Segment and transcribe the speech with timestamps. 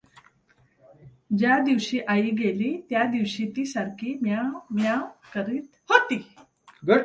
[1.37, 6.27] ज्या दिवशी आई गेली, त्या दिवशी ती सारखी म्यांव म्यांव करीत होती.